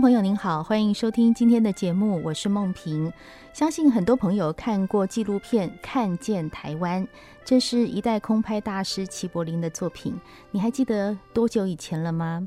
[0.00, 3.12] 朋友您好，欢迎收听今天的节目，我是梦萍。
[3.52, 7.04] 相信很多朋友看过纪录片《看见台湾》，
[7.44, 10.14] 这是一代空拍大师齐柏林的作品。
[10.52, 12.46] 你还记得多久以前了吗？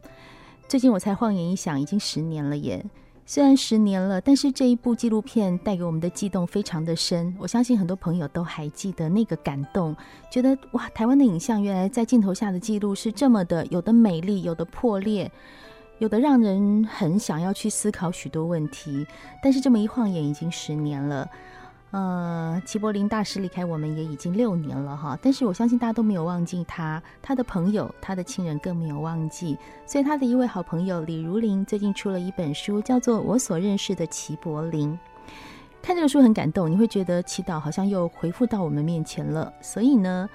[0.69, 2.85] 最近我才晃眼一想，已经十年了耶。
[3.25, 7.35] 虽然十年了，但是这一部纪录片带给我们的悸动非常的深。
[7.37, 9.93] 我相信很多朋友都还记得那个感动，
[10.31, 15.29] 觉得哇，台湾的影像原来在镜头下的记录是这么的，有的美丽，有的破裂。
[16.01, 19.05] 有的让人很想要去思考许多问题，
[19.39, 21.29] 但是这么一晃眼已经十年了。
[21.91, 29.55] 呃，齐柏林大师离开我们也已经六年了哈，但是我相信大家都没有忘记他，他的朋友、他的亲人更没有忘记。
[29.85, 34.91] 所以他的一位好朋友李如林最近出了一本书，叫做《我所认识的齐柏林》。
[35.83, 39.53] 看这个书很感动，你会觉得祈祷好像又回复到我们面前了。
[39.61, 40.27] 所以呢，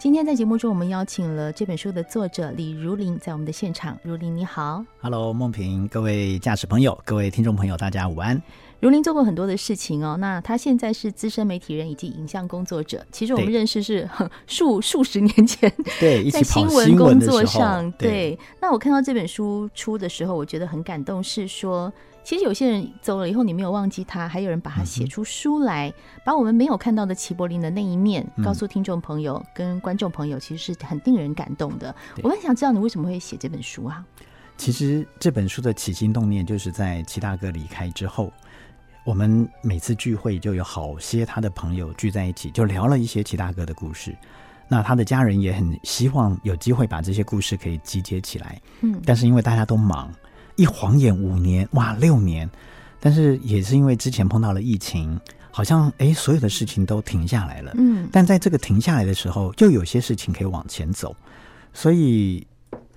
[0.00, 3.98] 今天在节目中，我们邀请了这本书的作者李如林在我们的现场。
[4.02, 8.40] 如林你好，Hello，梦萍，各位驾驶朋友，各位听众朋友，大家午安。
[8.80, 13.04] 如林做过很多的事情哦，那他现在是资深媒体人以及影像工作者。
[13.12, 14.08] 其实我们认识是
[14.46, 18.38] 数数十年前，对，在新闻工作上，对，对。
[18.58, 21.92] 那我看到这本书出的时候，我觉得很感动，是说。
[22.22, 31.94] 其实有些人走了以后，你没有忘记他，还有人把他写出书来，嗯、把我们没有看到的齐柏林的那一面告诉听众朋友跟观众朋友，其实是很令人感动的。
[32.22, 34.04] 我很想知道你为什么会写这本书啊？
[34.56, 38.30] 其实这本书的起心动念，就是在齐大哥离开之后，
[39.04, 44.14] 我们每次聚会就有好些他的朋友聚在一起，就聊了一些齐大哥的故事。
[44.68, 50.12] 那他的家人也很希望有机会把这些故事可以集结起来，嗯，但是因为大家都忙。
[50.60, 52.46] 一晃眼五年，哇，六年，
[53.00, 55.18] 但是也是因为之前碰到了疫情，
[55.50, 57.72] 好像哎，所有的事情都停下来了。
[57.78, 61.16] 嗯，但在这个停下来的时候，就有些事情可以往前走，
[61.72, 62.46] 所以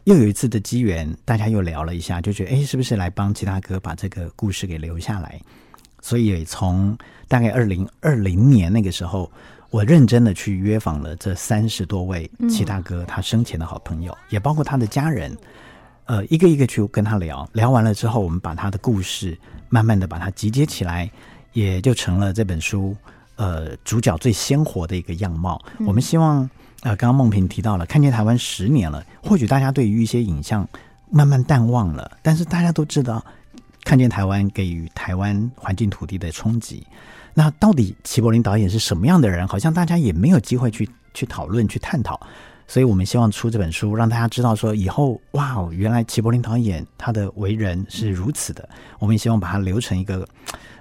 [0.03, 5.40] 又有一次的机缘，大家又聊了一下，就觉得哎，是不是来帮齐大哥把这个故事给留下来？
[6.02, 6.97] 所以从
[7.29, 9.31] 大概二零二零年那个时候，
[9.69, 15.34] 我认真的去约访了这三十多位齐大哥他生前的好朋友，嗯，也包括他的家人。
[16.06, 19.38] 呃，一个一个去跟他聊，聊完了之后，我们把他的故事
[19.69, 21.09] 慢慢的把它集结起来，
[21.53, 22.96] 也就成了这本书
[23.38, 25.62] 呃主角最鲜活的一个样貌。
[25.80, 26.50] 嗯、我们希望
[26.81, 30.68] 呃，刚刚梦萍提到了，看见台湾十年了，或许大家对于一些影像
[31.09, 33.24] 慢慢淡忘了，但是大家都知道，
[33.85, 36.85] 看见台湾给予台湾环境土地的冲击。
[37.34, 39.47] 那到底齐柏林导演是什么样的人？
[39.47, 42.20] 好像大家也没有机会去去讨论、去探讨。
[42.68, 48.68] 所以我们希望出这本书，让大家知道说，以后哇，原来齐柏林导演他的为人是如此的。
[49.00, 50.28] 我们也希望把它留成一个，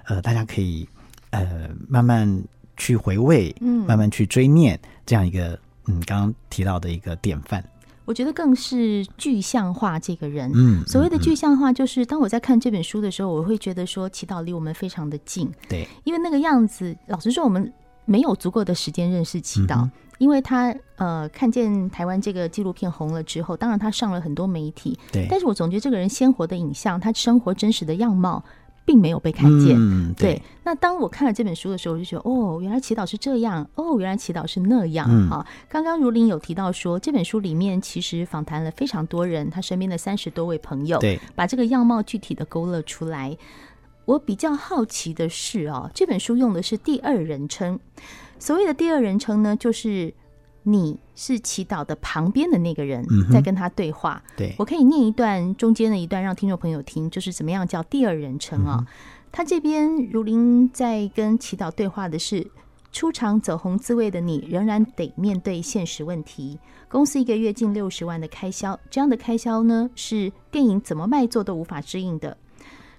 [0.05, 0.87] 呃，大家可以
[1.31, 2.43] 呃慢慢
[2.77, 7.63] 去回味，嗯，慢慢去追念这样一个嗯刚刚提到的一个典范。
[8.05, 10.51] 我觉得更是具象化这个人。
[10.53, 15.49] 嗯，所谓的具象化，就是当我在看这本书的时候，我会觉得说，祈祷离我们非常的近。
[15.69, 17.71] 对，因为那个样子，老实说，我们
[18.05, 19.83] 没有足够的时间认识祈祷。
[19.83, 25.27] 嗯因为他呃看见台湾这个纪录片红了之后，当然他上了很多媒体，对。
[25.29, 28.41] 但是我总觉得这个人鲜活的影像，他生活真实的样貌，
[28.85, 29.75] 并没有被看见。
[29.77, 30.35] 嗯，对。
[30.35, 35.07] 对，那当我看了这本书的时候，我就觉得哦，原来祈祷是这样，哦，原来祈祷是那样。
[35.09, 35.27] 嗯。
[35.27, 43.35] 好，刚刚如林有提到说，这本书里面其实访谈了非常多人，他身边的三十多位朋友，对，把这个样貌具体的勾勒出来。
[44.05, 47.79] 我比较好奇的是哦，这本书用的是第二人称。
[48.37, 50.13] 所谓的第二人称呢，就是
[50.63, 54.21] 你是祈祷的旁边的那个人，在跟他对话。
[54.25, 58.87] 嗯、对，我可以念一段中间的一段，让听众朋友听，就是怎么样叫第二人称啊、哦嗯？
[59.31, 62.45] 他这边如林在跟祈祷对话的是：
[62.91, 66.59] 出场走红滋味的你，仍然得面对现实问题。
[66.89, 72.37] 公司一个月近六十万的开销，这样的开销呢，是电影怎么卖座都无法支应的。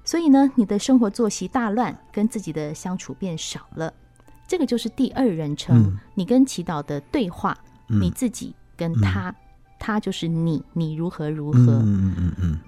[0.04, 3.92] 所以呢，你的生活作息大乱，跟自己的相处变少了。
[4.46, 7.56] 这个就是第二人称，嗯、你跟祈祷的对话、
[7.88, 9.34] 嗯，你自己跟他、嗯，
[9.78, 11.58] 他就是你，你如何如何。
[11.58, 12.58] 嗯嗯嗯。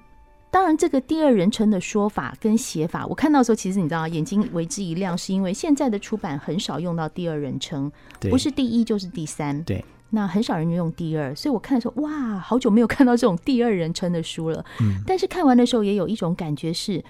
[0.51, 7.93] 当然，这个第二人称的说法跟写法，我看到的时候，其实你知道，眼睛为之一亮，是因为现在的出版很少用到第二人称，
[8.31, 9.63] 不是第一就是第三。
[9.65, 9.85] 对。
[10.09, 14.65] 那很少人用第二，所以我看的时候，哇，好久没有看到这种第二人称的书了。
[14.81, 15.03] 嗯。
[15.07, 17.05] 但是看完的时候，也有一种感觉是，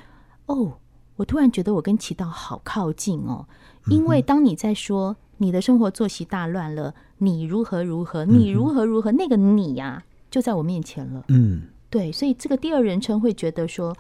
[0.46, 0.78] 哦。
[1.16, 3.46] 我突然觉得我跟齐导好靠近哦，
[3.86, 11.24] 因为当你在说你的生活作息大乱了，你如何如何，你如何如何，那个你呀、啊，就在我面前了。
[11.28, 13.96] 嗯，对，所以这个第二人称会觉得说，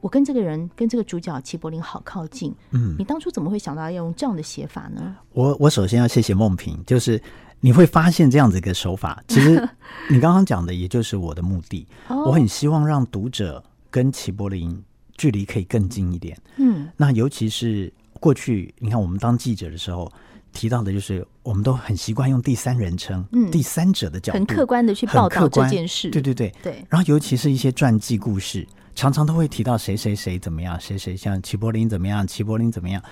[0.00, 2.52] 我跟这个人，跟这个主角齐柏林好靠近。
[2.72, 5.14] 嗯，你当初怎么会想到要用这样的写法呢？
[5.34, 7.22] 我我首先要谢谢梦萍，就是
[7.60, 9.22] 你会发现这样子一个手法。
[9.28, 9.52] 其实
[10.10, 11.86] 你刚刚讲的，也就是我的目的。
[12.08, 14.82] 我很希望让读者跟齐柏林。
[15.16, 20.10] 距离可以更近一点，嗯，那尤其是过去，你看我们当记者的时候
[20.52, 26.84] 提到的，就是我们都很习惯用第三人称，嗯，第三者的角度，很客观的去报道这件事，对对对对。
[26.88, 33.02] 然后尤其是一些传记故事，常常都会提到谁谁谁怎么样，谁谁像齐柏林怎么样，齐柏林怎么样，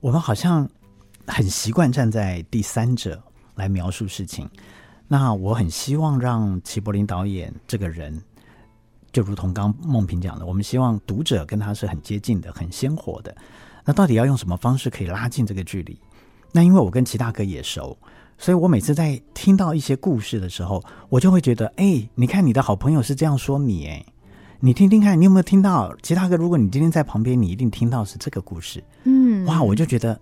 [0.00, 0.68] 我们好像
[1.26, 3.22] 很习惯站在第三者
[3.54, 4.48] 来描述事情。
[5.06, 8.22] 那我很希望让齐柏林导演这个人。
[9.14, 13.34] 就如同刚梦萍讲的，我们希望读者跟他是很接近的、很鲜活的。
[13.84, 15.96] 那到底要用什么方式可以拉近这个距离？
[16.50, 17.96] 那因为我跟齐大哥也熟，
[18.36, 24.04] 所以我每次在听到一些故事的时候，我就会觉得，哎，你看你的好朋友是这样说你，哎，
[24.58, 25.94] 你听听看，你有没有听到？
[26.02, 28.82] 齐大哥，如果你今天在旁边，你一定听到是这个故事。
[29.04, 30.20] 嗯，哇，我就觉得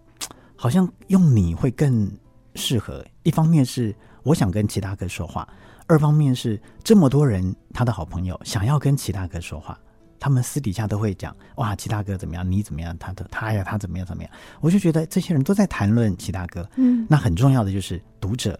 [0.54, 2.12] 好像用你会更
[2.56, 3.02] 适合。
[3.22, 5.48] 一方面是我想跟齐大哥说话。
[5.86, 9.78] 二方面是这么多人，他的好朋友想要跟齐大哥说话，
[10.18, 12.48] 他们私底下都会讲：“哇，齐大哥怎么样？
[12.48, 12.96] 你怎么样？
[12.98, 14.06] 他的他呀，他怎么样？
[14.06, 16.68] 怎么样？”我就觉得这些人都在谈论齐大哥。
[16.76, 18.58] 嗯，那很重要的就是读者，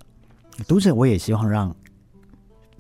[0.66, 1.74] 读者我也希望让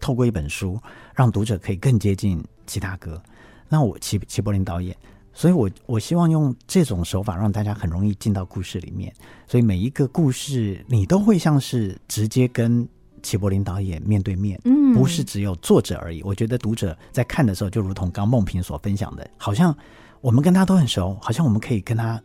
[0.00, 0.78] 透过一本书，
[1.14, 3.22] 让读者可以更接近齐大哥。
[3.68, 4.94] 那我齐齐柏林导演，
[5.32, 9.14] 所以我我希望用这种手法让大家很容易进到故事里面，
[9.46, 12.86] 所以每一个故事你都会像是直接跟。
[13.22, 16.22] 齐柏林导演面对面，嗯，不是只有作者而已。
[16.22, 19.74] 我觉得读者在看的时候，就如同刚梦萍所分享的，好像
[20.20, 22.20] 我们跟他都很熟，好像我们可以跟他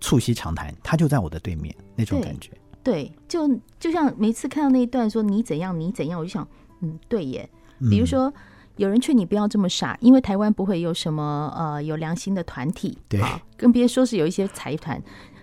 [0.00, 2.50] 促膝长谈，他就在我的对面那种感觉。
[2.82, 6.46] 对，对，就就像每次看到那一段说你怎样你怎样，我就想，
[6.80, 7.48] 嗯，对耶。
[7.88, 8.32] 比如说，嗯、
[8.76, 13.20] 有人劝你不要这么傻，因为台湾不会有什么呃有良心的团体，对，
[13.56, 15.00] 更别说是有一些财团。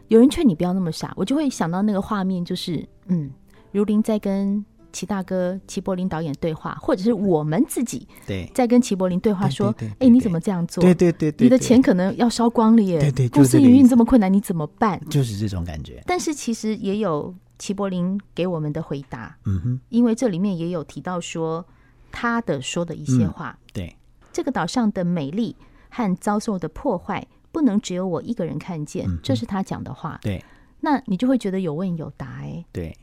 [0.10, 3.31] 有人劝你不要那么傻，我就会想到那个画面，就是嗯。
[3.75, 4.63] 如林在跟
[4.94, 10.81] 齐大哥齐柏林导演对话，或者是我们自己对在跟齐柏林对话，说：“哎，你怎么这样做？
[10.81, 12.98] 对对对，对，你的钱可能要烧光了耶！
[13.00, 16.01] 对对，公司营运这么困难，你怎么办？”就是这种感觉。
[16.07, 21.66] 但是其实也有齐柏林给我们的回答，嗯哼，因为这里面也有提到说
[22.13, 23.50] 他的说的一些话。
[23.50, 23.95] 嗯、对，
[24.31, 25.54] 这个岛上的美丽
[25.89, 30.18] 和遭受的破坏，不能只有我一个人看见，嗯、这是他讲的话。
[30.21, 30.42] 对，
[30.80, 32.98] 那你就会觉得有问有答，哎，对。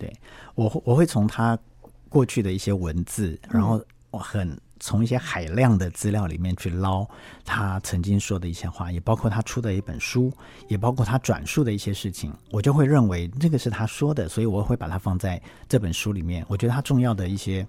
[0.00, 0.10] 对，
[0.54, 1.56] 我我会从他
[2.08, 3.78] 过去的一些文字，然后
[4.10, 7.06] 我很从一些海量的资料里面去捞
[7.44, 10.32] 他曾经说的一些话，也包括他出的一本书，
[10.68, 16.42] 也包括他转述的一些事情，我就会认为这个是他说的，所以我会把它放在这本书里面。
[16.48, 17.66] 我觉得他重要的一些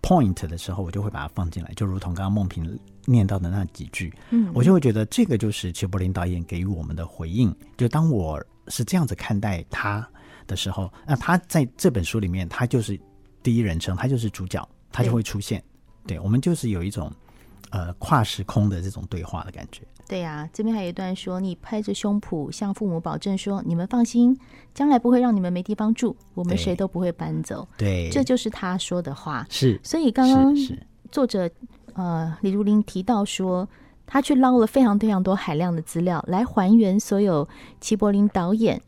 [0.00, 7.54] point 的时候，我就会把它放进来，就如同刚刚梦萍念到的那几句，嗯，我就会觉得这个就是齐柏林导演给予我们的回应。
[7.76, 10.08] 就当我是这样子看待他。
[10.46, 12.98] 的时候，那他在这本书里面，他就是
[13.42, 15.62] 第一人称，他就是主角，他就会出现。
[16.06, 17.10] 对，对我们就是有一种
[17.70, 19.82] 呃跨时空的这种对话的感觉。
[20.06, 24.38] 对呀、啊，这边还有一段说，你拍着胸脯向父母保证说，你们放心，
[24.74, 27.66] 将来不会让你们没地方住，我们谁都不会搬走。
[27.78, 29.46] 对，这就是他说的话。
[29.48, 30.54] 是，所以刚刚
[31.10, 31.50] 作者
[31.94, 33.66] 呃李如林提到说，
[34.04, 37.48] 他去捞了非常非常多海量的资料来还原所有
[37.80, 38.78] 齐柏林导演。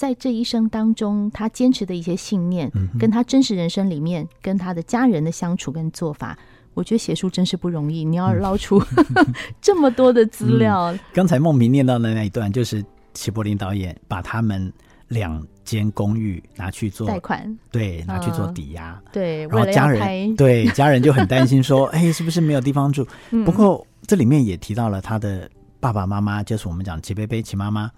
[0.00, 6.38] 在这一生当中，他坚持的一些信念，跟他真实人生里面跟他的家人的相处跟做法，
[6.72, 8.02] 我觉得写书真是不容易。
[8.02, 8.82] 你要捞出
[9.60, 10.90] 这么多的资料。
[10.90, 14.72] 嗯、刚才梦萍念到的那一段，就是齐柏林导演把他们
[15.08, 23.06] 两间公寓拿去做贷款，对，拿去做抵押，嗯、对，然后家人对家人就很担心说， 哎，是不是没有地方住？
[23.32, 25.46] 嗯、不过这里面也提到了他的
[25.78, 27.90] 爸爸妈妈，就是我们讲齐贝贝、齐妈妈。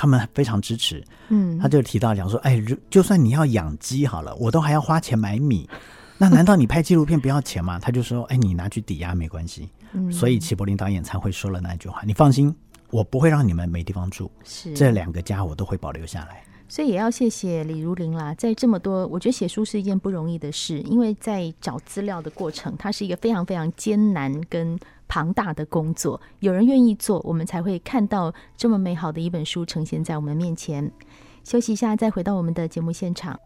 [0.00, 5.68] 他们非常支持，嗯，他就提到讲说，哎，就算你要养鸡好了，我都还要花钱买米，
[6.16, 7.78] 那难道你拍纪录片不要钱吗？
[7.78, 12.50] 他就说，哎，你拿去抵押没关系，嗯，所以齐柏林导演才会说了那句话，你放心，
[12.88, 14.72] 我不会让你们没地方住，是。
[14.72, 16.42] 这两个家我都会保留下来。
[16.66, 24.78] 所以也要谢谢李如林啦，在这么多，我觉得写书是一件不容易的事，因为在找资料的过程，它是一个非常非常艰难跟
[25.10, 26.20] 庞大的工作。
[26.38, 30.88] 有人愿意做，我们才会看到这么美好的一本书呈现在我们面前。
[31.42, 33.38] 休息一下，再回到我们的节目现场。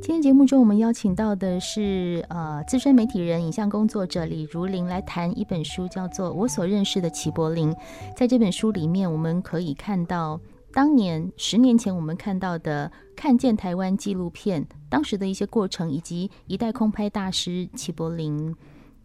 [0.00, 7.72] 今天节目中，我们邀请到的是呃资深媒体人、影像工作者李如玲来谈一本书，叫做《我所认识的齐柏林》。
[8.16, 10.40] 在这本书里面，我们可以看到
[10.78, 18.54] 当年十年前我们看到的《看见台湾》纪录片当时的一些过程，以及一代空拍大师齐柏林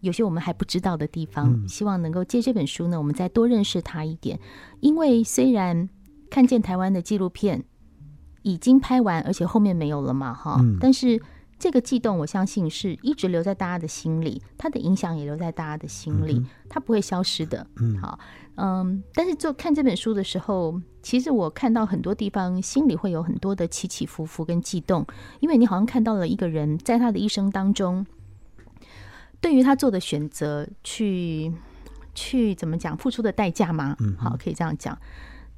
[0.02, 1.68] 有些我们还不知道的地方。
[1.68, 4.40] 希望能够借这本书呢，我们再多认识他一点。
[4.82, 5.90] 因为虽然
[6.30, 7.64] 《看见台湾》的纪录片。
[8.46, 10.78] 已经拍完，而且后面没有了嘛，哈、嗯。
[10.78, 11.18] 但是
[11.64, 17.66] 这个悸动，我相信是一直留在大家的心里，它的影响也留在大家的心里，嗯、它不会消失的。
[17.78, 18.20] 嗯，好，
[18.56, 19.02] 嗯。
[19.14, 25.08] 但是做看这本书的时候，其实我看到很多地方，心里会有很多的起起伏伏跟悸动，
[25.40, 28.06] 因为你好像看到了一个人在他的一生当中，
[29.40, 31.50] 对于他做的选择去，
[32.14, 33.96] 去去怎么讲，付出的代价吗。
[34.02, 35.00] 嗯，好，可以这样讲。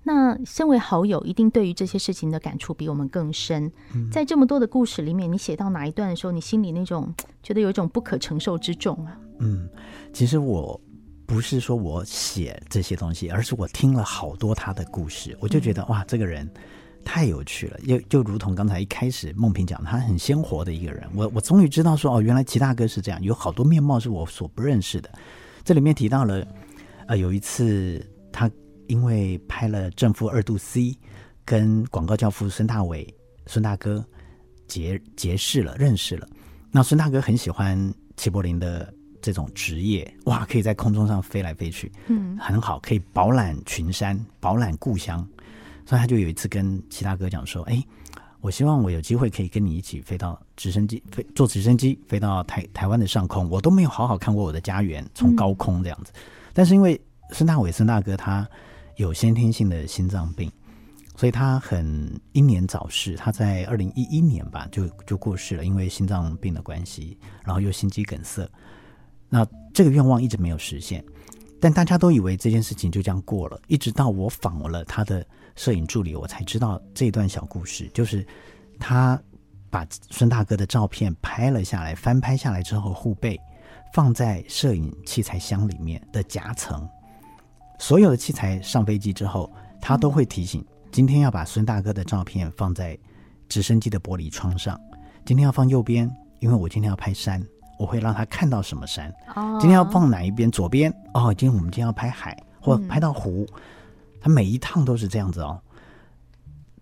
[0.08, 3.72] 那身为好友，一定对于这些事情的感触比我们更深。
[4.12, 9.18] 在这么多的故事里面，你写到哪一段的时候，你心里那种觉得有一种不可承受之重啊？
[9.40, 9.68] 嗯，
[10.14, 10.80] 其实我
[11.26, 16.48] 不是说我写这些东西，而是我听了好多他的故事，我就觉得哇，这个人
[17.04, 17.80] 太有趣了。
[17.80, 21.04] 就就如同刚才一开始梦萍讲，他很鲜活的一个人。
[21.16, 25.10] 我我终于知道说哦，原来齐大哥是这样，有好多面貌是我所不认识的。
[25.64, 26.46] 这里面提到了，
[27.08, 28.48] 呃，有一次他。
[28.88, 30.82] 因为拍了《正负二度 C》，
[31.44, 33.08] 跟广告教父孙大伟、
[33.46, 34.04] 孙大哥
[34.68, 36.28] 结结识了，认识了。
[36.72, 45.26] 那孙大哥很喜欢齐柏林的这种职业，哇，可以在空中上飞来飞去，嗯，很好，可以饱览群山，饱览故乡。
[45.86, 47.84] 所以他就有一次跟齐大哥讲说：“哎，
[48.42, 53.48] 我希望我有机会可以跟你一起飞到直升机，飞坐直升机飞到台台湾的上空。
[53.50, 56.12] 我都没有好好看过我的家园，从高空这样子。
[56.16, 56.22] 嗯、
[56.54, 57.00] 但是因为
[57.32, 58.48] 孙大伟、孙大哥他。”
[58.98, 60.52] 有先天性的心脏病，
[61.16, 63.16] 所以他很英年早逝。
[63.16, 68.50] 他在二零一一年吧，就就过世了，因为心脏病的关系，然后又心肌梗塞。
[69.28, 71.04] 那这个愿望一直没有实现，
[71.60, 73.60] 但大家都以为这件事情就这样过了。
[73.68, 75.26] 一直到我访问了他的
[75.56, 78.26] 摄影助理，我才知道这段小故事，就是
[78.80, 79.22] 他
[79.70, 83.38] 把孙大哥的照片拍了下来，翻拍下来之后后背，
[83.94, 86.88] 放在摄影器材箱里面的夹层。
[87.78, 89.52] 所有的器材上飞机之后，
[89.82, 92.98] 他都会提醒：今天要把孙大哥的照片放在
[93.50, 94.80] 直升机的玻璃窗上。
[95.26, 97.46] 今天要放右边，因为我今天要拍山，
[97.78, 99.14] 我会让他看到什么山。
[99.36, 100.50] 哦，今天要放哪一边？
[100.50, 103.46] 左边哦，今天我们今天要拍海或拍到湖，
[104.22, 105.62] 他每一趟都是这样子哦。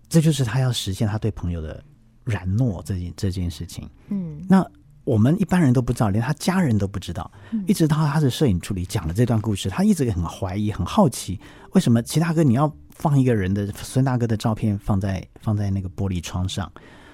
[0.08, 1.82] 这就是他要实现他对朋友的
[2.22, 3.88] 软诺这件这件事情。
[4.08, 4.64] 嗯，那。
[5.04, 7.30] 我们一般人都不知道，连他家人都不知道。
[7.66, 11.38] 一直到他的摄影助理讲了这段故事，他一直很怀疑、很好奇，
[11.72, 16.72] 为什么齐大哥你要放一个人的孙大哥的照片放在放在那个玻璃窗上？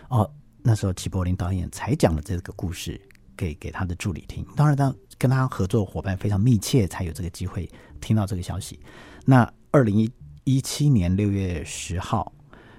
[0.08, 0.30] 哦，
[0.62, 3.00] 那时候齐柏林导演才讲了这个故事
[3.36, 4.46] 给给他的助理听。
[4.54, 7.68] 当然，他跟他合作伙伴非常密切，才有这个机会
[8.00, 8.78] 听到这个消息。
[9.24, 10.08] 那二零
[10.44, 12.32] 一七年六月十号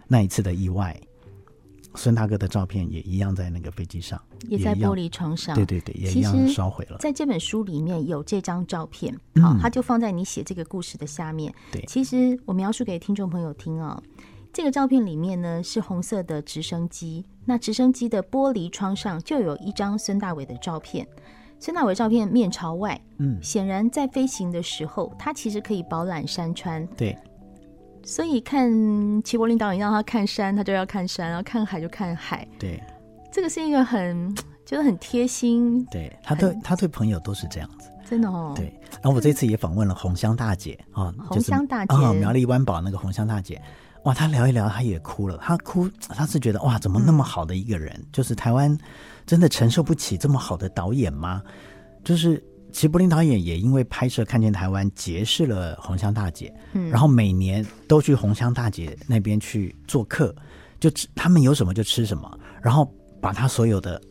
[0.07, 0.97] 那一次的意外。
[1.95, 5.55] 孙大哥的照片也一样在那个飞机上，也在玻璃窗上。
[5.55, 6.97] 对对对，也一样烧毁了。
[6.99, 11.53] 在这本书里面有这张照片，好、嗯，他就放在你写这个故事的下面。
[11.71, 14.03] 对，其实我描述给听众朋友听啊、哦，
[14.53, 21.07] 这个照片里面呢是红色的直升机，那直升机的玻璃窗上就有一张孙大伟的照片。
[21.59, 26.87] 孙大伟照片面朝外，嗯，显然在飞行的时候，他其实可以饱览山川。
[26.97, 27.17] 对。
[28.03, 28.69] 所以看
[29.23, 32.47] 齐柏林导演让他看山，他就要看山；然后看海就看海。
[32.59, 32.81] 对，
[33.31, 35.85] 这个是一个很 觉得很贴心。
[35.85, 38.53] 对，他对他对朋友都是这样子，真的哦。
[38.55, 43.61] 对，然后我这次也访问了红香大姐啊，红香大姐啊，苗栗湾宝那个红香大姐，
[44.03, 45.37] 哇，她聊一聊，她也哭了。
[45.37, 48.75] 她哭， 她是觉得哇，怎么那么好的一个人，嗯、就是台湾
[49.25, 51.41] 真的承受不起这么好的导演吗？
[52.03, 52.43] 就是。
[52.71, 60.33] 齐柏林导演也因为拍摄《看见台湾》结识了红香大姐，嗯，然后每年都去红香大姐那边去做客，
[60.79, 64.01] 就吃他们有什么就吃什么，然后把他所有的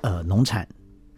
[0.00, 0.66] 呃农产，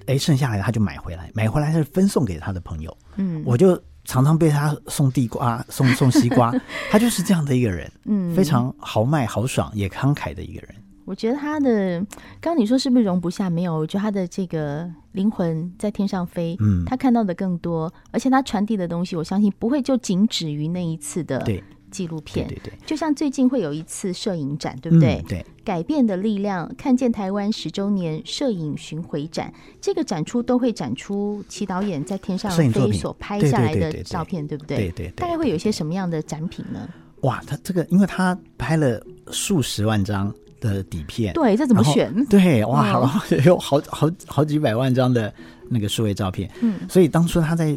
[0.06, 6.52] 哎，剩下来的他就买回来，买回来是分送给他的朋友，嗯，我就常常被他送地瓜、送送西瓜，
[6.90, 10.74] 他就是这样的一个人，嗯，非常豪迈、豪爽也慷慨的一个人。
[11.04, 11.98] 我觉得他的，
[12.40, 13.50] 刚刚你说是不是容不下？
[13.50, 21.44] 没有，我觉得他的这个灵魂在天上飞，嗯，他看到的更多，而且他传递的东西，我相信不会就仅止于那一次的
[21.90, 25.16] 纪录片，对对，对对，就像最近会有一次摄影展，对不对？
[25.16, 34.76] 嗯、对，改变的力量，看见台湾十周年摄影巡回展，这个展出都会展出齐导演在天上飞所拍下来的照片，对不对？
[34.76, 36.88] 对对，对，对，大概会有一些什么样的展品呢？
[37.22, 40.32] 哇，他这个，因为他拍了数十万张。
[40.62, 42.14] 的底片，对，这怎么选？
[42.26, 45.34] 对，哇， 好、嗯，有好好好几百万张的
[45.68, 47.76] 那个数位照片，嗯，所以当初他在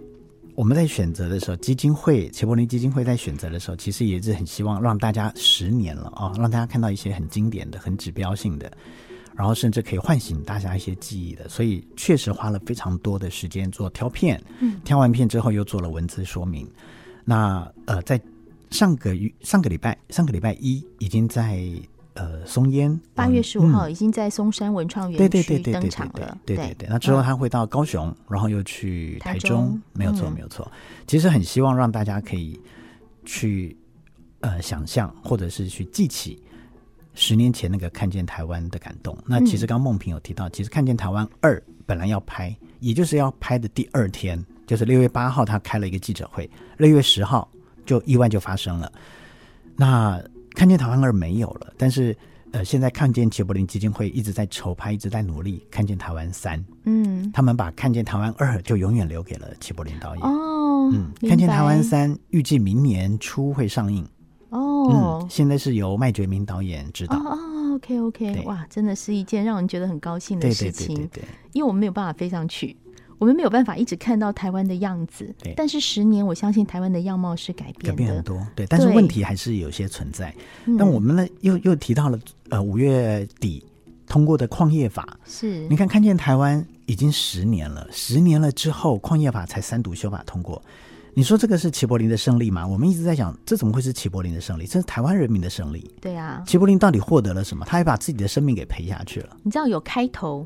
[0.54, 8.72] 我们在选择的时候，基金会齐柏林基金会在选择的时候，其实也是很希望让大家十年了啊、哦，让大家看到一些很经典的、很指标性的，
[9.36, 16.66] 然后甚至可以唤醒大家一些记忆的，所以确实花了非常多的时间做挑片，嗯，挑完片之后又做了文字说明，
[17.26, 18.22] 那呃，在
[18.70, 21.68] 上个月上个礼拜上个礼拜一已经在。
[22.16, 26.38] 呃，松烟八月十五号已经在松山文创园区登场了。
[26.46, 30.72] 对对对，那之后他会到高雄，嗯、然后又去台中，没有错、嗯，没有错。
[31.08, 32.58] 其实很希望让大家可以
[33.26, 33.76] 去
[34.40, 36.42] 呃想象，或者是去记起
[37.16, 39.18] 十年前那个看见台湾的感动。
[39.26, 47.46] 那其实刚梦平有提到，其实看见台湾二本来要拍，也就是要拍的第二天，就是六月八号，他开了一个记者会，六月十号
[47.86, 48.90] 就意外就发生了。
[49.76, 50.24] 那
[50.56, 52.16] 看见台湾二没有了，但是
[52.52, 55.62] 呃，现在看见齐柏林基金会一直在筹拍，一直在努力。
[55.70, 60.26] 看见台湾三，嗯，他们把看见台湾二就永远留给了齐柏林导演。
[60.26, 64.08] 哦，嗯，看见台湾三预计明年初会上映。
[64.50, 67.18] 哦，嗯，现在是由麦觉明导演指导。
[67.18, 70.88] 哦，OK OK，哇，真的是一件让人觉得很高兴的事情。
[70.88, 72.78] 对对对对对，因为我们没有办法飞上去。
[73.18, 75.54] 我们没有办法一直看到台湾的样子，对。
[75.56, 78.66] 但是十年，我相信台湾的样貌是改变的，改变很多，对。
[78.68, 80.34] 但是问题还是有些存在。
[80.78, 82.20] 但我们呢，又又提到了，
[82.50, 83.66] 呃，五月底
[84.08, 85.68] 通过的矿业法，是。
[85.68, 90.62] 你看，看见台湾已经十年了，十年了之后，矿业法才三读修法通过。
[91.18, 92.68] 你说这个是齐柏林的胜利吗？
[92.68, 94.66] 我们一直在讲，这怎么会是齐柏林的胜利？
[94.66, 95.90] 这是台湾人民的胜利。
[96.02, 96.44] 对啊。
[96.46, 97.66] 齐柏林到底获得了什么？
[97.66, 99.38] 他还把自己的生命给赔下去了。
[99.42, 100.46] 你知道有开头。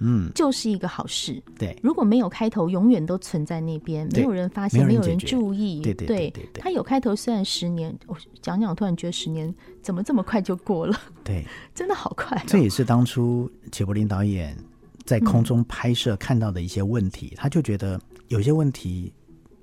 [0.00, 1.42] 嗯，就是一个好事。
[1.58, 5.80] 对，如果没有开头，永远都存在那边，没有人发现，没有人注意。
[5.82, 10.98] 对对对对，他有开头，虽然十年，我讲讲，突然觉得十年怎么这么快就过了？
[11.22, 12.42] 对， 真的好快哦。
[12.46, 14.56] 这也是当初齐柏林导演
[15.04, 19.12] 在空中拍摄看到的一些问题，嗯，他就觉得有些问题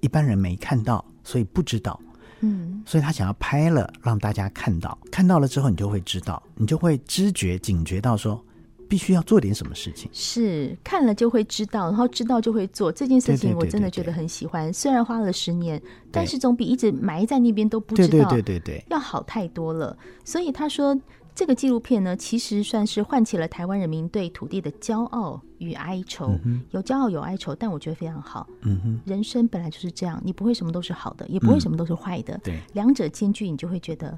[0.02, 2.00] 一般人没看到，所以不知道。
[2.42, 8.40] 嗯，所以他想要拍了，让大家看到，看到了之后，你就会知道，你就会知觉、警觉到说。
[8.88, 13.56] 必须要做点什么事情，是看了就会知道，然后知道就会做这件事情。
[13.56, 19.98] 我真的觉得很喜欢，对对对对对，虽然花了十年，但是总比一直埋在那边都不知道，对对对对，要好太多了。
[20.24, 20.98] 所以他说，
[21.36, 28.48] 这个纪录片呢，其实算是唤起了台湾人民对土地的骄傲与哀愁，嗯、有骄傲有哀愁，但我觉得非常好。
[28.62, 34.18] 嗯哼，人生本来就是这样，你不会什么都是好的，也不会什么都是坏的，嗯、对，两者兼具，你就会觉得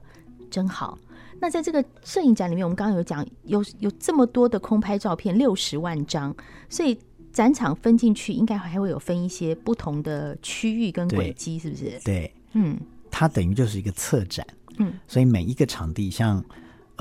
[0.49, 0.97] 真好。
[1.41, 6.35] 那在这个摄影展里面，我们刚刚有讲，有有这么多的空拍照片，六十万张，
[6.67, 6.99] 所以
[7.31, 11.97] 展场分进去，应该还会有分一些不同的区域跟轨迹，是不是？
[12.03, 12.77] 对，嗯，
[13.09, 14.45] 它等于就是一个策展，
[14.79, 16.45] 嗯，所以每一个场地像，像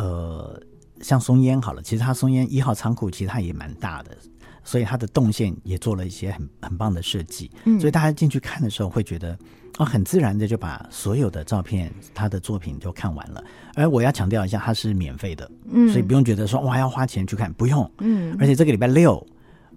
[0.06, 0.62] 呃，
[1.00, 4.16] 像松烟好了，其实它松烟一号仓库其实它也蛮大的，
[4.62, 9.37] 所以它的动线也做了一些很很棒的设计，嗯，所以大家进去看的时候会觉得。
[9.78, 13.42] 啊，很自然的就把所有的照片，他的作品都看完了。
[13.74, 18.36] 而我要强调一下，它是免费的，嗯，所以不用觉得说哇要花钱去看，不用，嗯。
[18.40, 19.24] 而且这个礼拜六，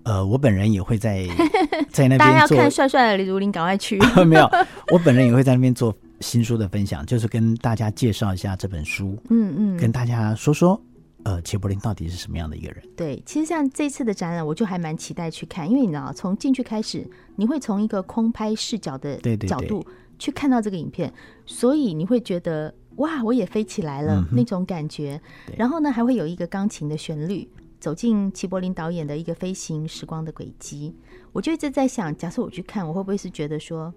[0.04, 1.28] 呃，我本人也会在
[1.90, 2.28] 在那边做。
[2.28, 4.00] 大家要看帅帅的李如林，赶快去。
[4.26, 4.50] 没有，
[4.92, 10.82] 我本人也会在那边做新书的分享，就是跟大家介绍一下这本书，嗯嗯，跟大家说说。
[11.24, 12.84] 呃，齐柏林到底是什么样的一个人？
[12.96, 19.86] 对，其实像这次的展览，我就还蛮期待去看，因为你知道，从进去开始，你会从一个空拍视角的角度
[20.18, 25.22] 去看到这个影片，对对对，所以你会觉得哇，我也飞起来了、嗯、那种感觉。
[25.56, 27.48] 然后呢，还会有一个钢琴的旋律，
[27.80, 30.96] 走进齐柏林导演的一个飞行时光的轨迹。
[31.32, 33.94] 我就一直在想，假设我去看，我会不会是觉得说，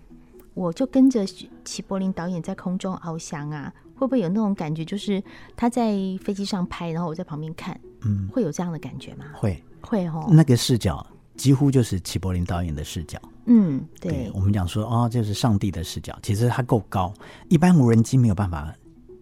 [0.54, 1.24] 我就跟着
[1.64, 3.72] 齐柏林导演在空中翱翔啊？
[3.98, 5.22] 会不会有那种感觉，就是
[5.56, 9.24] 他在飞机上拍，然后我在旁边看，嗯，会有这样的感觉吗？
[9.34, 10.28] 会，会哦。
[10.30, 11.04] 那个视角
[11.36, 14.12] 几乎就是齐柏林导演的视角，嗯，对。
[14.12, 16.16] 对我们讲说，哦，就是上帝的视角。
[16.22, 17.12] 其实它够高，
[17.48, 18.72] 一般无人机没有办法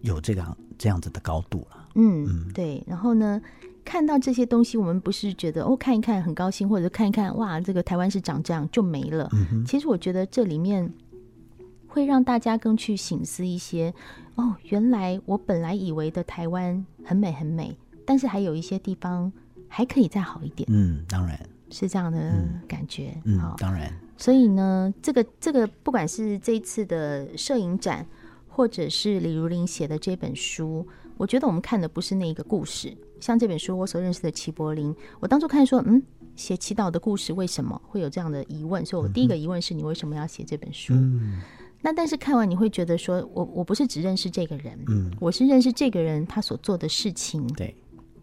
[0.01, 0.45] 有这个
[0.77, 1.87] 这样子的高度了。
[1.95, 2.83] 嗯嗯，对。
[2.87, 3.41] 然后呢，
[3.83, 9.29] 看到这些东西，我们不是觉得哦，看一看很高兴，或者看一看哇，这个台湾是长这样就没了。
[9.33, 9.65] 嗯。
[9.65, 10.91] 其实我觉得这里面
[11.87, 13.93] 会让大家更去省思一些。
[14.35, 19.31] 哦，原来我本来以为的台湾很美很美，但是还有一些地方
[19.67, 20.67] 还可以再好一点。
[20.71, 21.39] 嗯，当然
[21.71, 22.31] 是这样的
[22.67, 23.19] 感觉。
[23.23, 23.91] 嗯，嗯，当然。
[24.15, 28.05] 所以呢，这个这个，不管是这一次的摄影展，
[28.47, 32.95] 或者是李如林写的这本书，我觉得我们看的不是那一个故事。
[33.19, 36.01] 像这本书，我所认识的齐柏林，我当初看说，嗯，
[36.35, 38.85] 写祈祷的故事，为什么会有这样的疑问？
[38.85, 40.93] 所以我第一个疑问是你为什么要写这本书？
[40.93, 41.41] 嗯
[41.81, 47.75] 那但是看完你会觉得说，我我不是只认识这个人，嗯，我是认识这个人他所做的事情，对，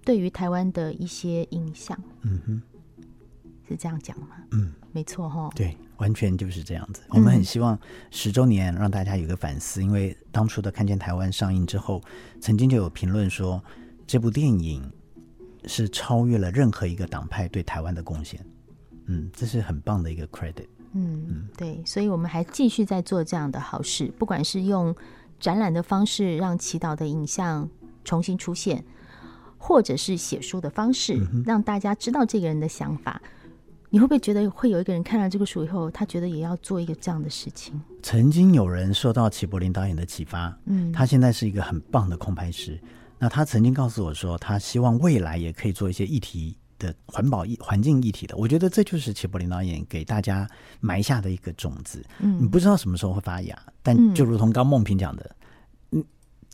[0.04, 2.62] 对于台湾的一些影响，嗯哼，
[3.68, 4.28] 是这样讲吗？
[4.50, 7.02] 嗯，没错哈，对，完全就是这样子。
[7.10, 7.78] 我们很希望
[8.10, 12.02] 十周年让大家有个反思，嗯、因为当初的《看见台湾》上映之后，
[12.40, 13.62] 曾经就有评论说，
[14.06, 14.82] 这部电影
[15.64, 18.44] 是超越了任何一个党派对台湾的贡献。
[19.06, 20.66] 嗯，这是很棒的一个 credit。
[20.94, 24.94] 嗯，对，所以我们还继续在做这样的好事，不管是用
[25.40, 27.68] 展览的方式让祈祷的影像
[28.04, 28.84] 重新出现，
[29.58, 33.20] 或者是写书的方式让大家知道这个人的想法。
[33.24, 33.50] 嗯、
[33.90, 37.80] 你会不会觉得会有一个人看了这个书以后，他觉得也要做一个这样的事情？
[38.02, 42.80] 曾经有人受到齐柏林导演的启发，嗯，他现在是一个很棒的空拍师。
[43.18, 46.56] 那他曾经告诉我说，他希望未来也可以做一些议题。
[46.78, 50.48] 的环保议环境议题的，我觉得这就是齐柏林导演给大家
[50.80, 52.04] 埋下的一个种子。
[52.18, 55.36] 嗯，你不知道什么时候会发芽，但就如同刚梦萍讲的，
[55.90, 56.04] 嗯，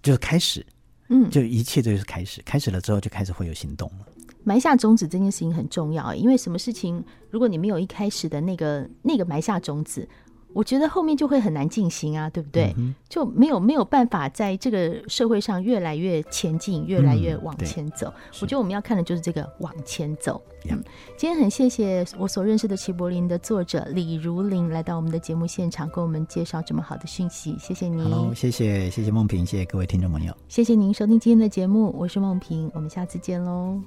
[0.02, 0.64] 就是开始，
[1.09, 4.06] 嗯，就一切就是开始，开始了之后就开始会有行动了。
[4.44, 10.09] 埋下种子这件事情很重要，因为什么事情，如果你没有一开始的那个那个埋下种子。
[10.52, 12.74] 我觉得后面就会很难进行啊，对不对？
[12.76, 18.08] 嗯、就没有没有办法在这个社会上越来越前进，越来越往前走。
[18.08, 20.42] 嗯、我觉得我们要看的就是这个往前走。
[20.68, 20.82] 嗯，
[21.16, 27.56] 今天很谢谢我所认识的齐柏林的作者李如林来到我们的节目现场，给我们介绍这么好的讯息。
[27.58, 28.04] 谢谢您。
[28.10, 30.36] 好，谢谢谢谢孟平，谢谢各位听众朋友。
[30.48, 33.80] 谢谢您收听今天的节目，我是孟平，我们下次见喽。